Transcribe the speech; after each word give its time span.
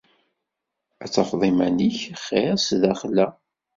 Ad 1.03 1.11
tafeḍ 1.11 1.41
iman-nnek 1.49 1.97
xir 2.25 2.53
sdaxel-a. 2.59 3.27